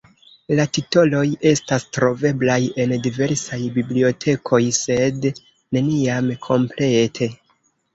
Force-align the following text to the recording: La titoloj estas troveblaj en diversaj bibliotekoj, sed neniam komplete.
La 0.59 0.63
titoloj 0.77 1.21
estas 1.49 1.85
troveblaj 1.99 2.57
en 2.85 2.95
diversaj 3.05 3.63
bibliotekoj, 3.79 4.63
sed 4.83 5.33
neniam 5.77 6.37
komplete. 6.53 7.35